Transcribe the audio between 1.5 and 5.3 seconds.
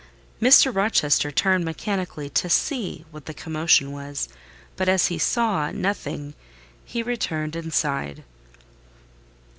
mechanically to see what the commotion was: but as he